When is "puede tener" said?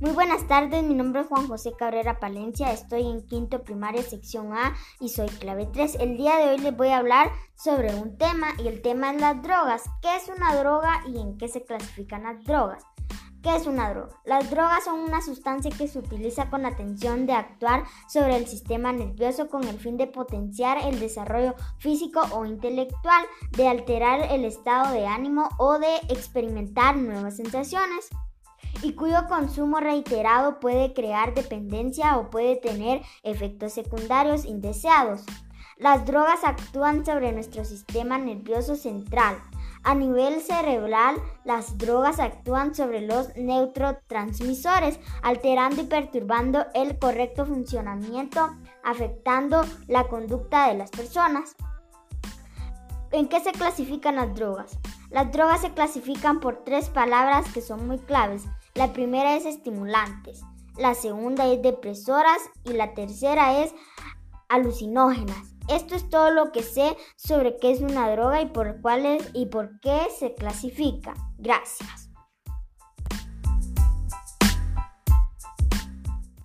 32.30-33.02